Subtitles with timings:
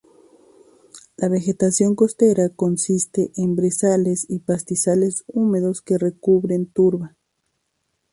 [1.15, 7.15] La vegetación costera consiste en brezales y pastizales húmedos que recubren turba.